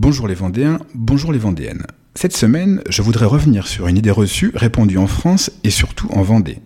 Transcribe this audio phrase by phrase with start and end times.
[0.00, 1.84] Bonjour les Vendéens, bonjour les Vendéennes.
[2.14, 6.22] Cette semaine, je voudrais revenir sur une idée reçue répandue en France et surtout en
[6.22, 6.60] Vendée.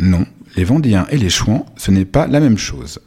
[0.00, 3.00] Non, les Vendéens et les Chouans, ce n'est pas la même chose.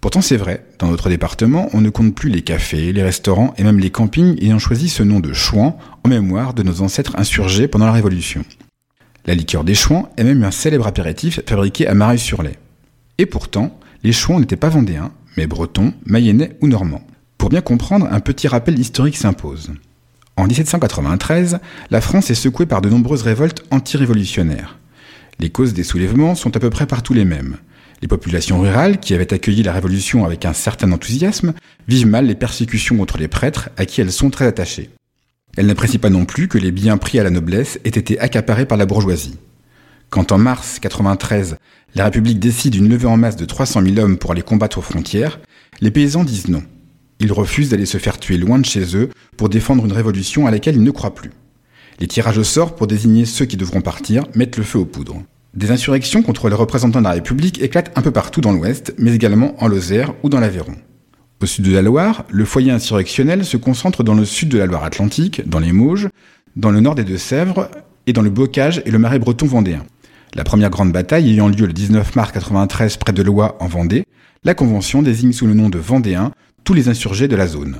[0.00, 3.64] Pourtant c'est vrai, dans notre département, on ne compte plus les cafés, les restaurants et
[3.64, 7.66] même les campings ayant choisi ce nom de Chouan en mémoire de nos ancêtres insurgés
[7.66, 8.44] pendant la Révolution.
[9.26, 12.56] La liqueur des Chouans est même un célèbre apéritif fabriqué à Mareuil-sur-Lay.
[13.18, 17.02] Et pourtant, les Chouans n'étaient pas vendéens, mais bretons, mayennais ou normands.
[17.38, 19.70] Pour bien comprendre, un petit rappel historique s'impose.
[20.36, 21.60] En 1793,
[21.90, 24.78] la France est secouée par de nombreuses révoltes anti-révolutionnaires.
[25.38, 27.56] Les causes des soulèvements sont à peu près partout les mêmes.
[28.02, 31.54] Les populations rurales, qui avaient accueilli la Révolution avec un certain enthousiasme,
[31.86, 34.90] vivent mal les persécutions contre les prêtres à qui elles sont très attachées.
[35.56, 38.66] Elles n'apprécient pas non plus que les biens pris à la noblesse aient été accaparés
[38.66, 39.38] par la bourgeoisie.
[40.10, 41.56] Quand en mars 93,
[41.94, 44.82] la République décide une levée en masse de 300 000 hommes pour aller combattre aux
[44.82, 45.40] frontières,
[45.80, 46.62] les paysans disent non.
[47.20, 50.50] Ils refusent d'aller se faire tuer loin de chez eux pour défendre une révolution à
[50.50, 51.30] laquelle ils ne croient plus.
[52.00, 55.22] Les tirages au sort pour désigner ceux qui devront partir mettent le feu aux poudres.
[55.54, 59.14] Des insurrections contre les représentants de la République éclatent un peu partout dans l'Ouest, mais
[59.14, 60.76] également en Lozère ou dans l'Aveyron.
[61.42, 64.66] Au sud de la Loire, le foyer insurrectionnel se concentre dans le sud de la
[64.66, 66.08] Loire-Atlantique, dans les Mauges,
[66.56, 67.70] dans le nord des Deux-Sèvres
[68.06, 69.84] et dans le Bocage et le Marais breton vendéen.
[70.34, 74.04] La première grande bataille ayant lieu le 19 mars 93 près de Loire en Vendée,
[74.44, 76.32] la Convention désigne sous le nom de Vendéens
[76.74, 77.76] les insurgés de la zone.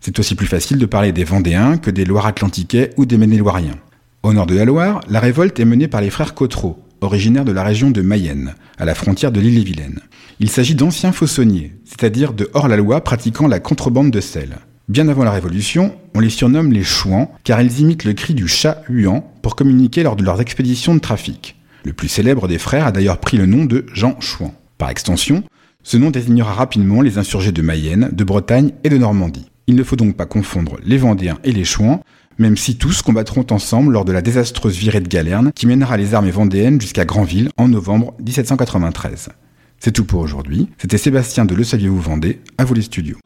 [0.00, 3.78] C'est aussi plus facile de parler des Vendéens que des Loire-Atlantiquais ou des Maine-et-Loiriens.
[4.22, 7.52] Au nord de la Loire, la révolte est menée par les frères Cotreau, originaires de
[7.52, 10.00] la région de Mayenne, à la frontière de l'île-et-Vilaine.
[10.40, 14.58] Il s'agit d'anciens faussonniers, c'est-à-dire de hors-la-loi pratiquant la contrebande de sel.
[14.88, 18.48] Bien avant la Révolution, on les surnomme les chouans, car ils imitent le cri du
[18.48, 21.56] chat huant pour communiquer lors de leurs expéditions de trafic.
[21.84, 24.54] Le plus célèbre des frères a d'ailleurs pris le nom de Jean Chouan.
[24.78, 25.44] Par extension,
[25.82, 29.46] ce nom désignera rapidement les insurgés de Mayenne, de Bretagne et de Normandie.
[29.66, 32.02] Il ne faut donc pas confondre les Vendéens et les Chouans,
[32.38, 36.14] même si tous combattront ensemble lors de la désastreuse virée de Galerne qui mènera les
[36.14, 39.30] armées vendéennes jusqu'à Granville en novembre 1793.
[39.78, 40.68] C'est tout pour aujourd'hui.
[40.78, 43.18] C'était Sébastien de Le Saviez-vous Vendée, à vous les studios.